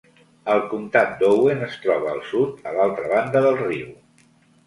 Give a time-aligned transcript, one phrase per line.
[0.51, 3.93] El comtat d'Owen es troba al sud, a l'altra banda del riu.